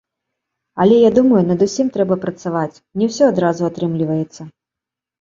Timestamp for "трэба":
1.99-2.19